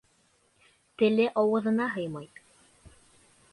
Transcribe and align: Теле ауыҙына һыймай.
Теле 1.01 1.27
ауыҙына 1.43 1.89
һыймай. 1.99 2.27